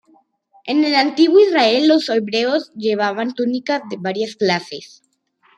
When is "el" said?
0.83-0.95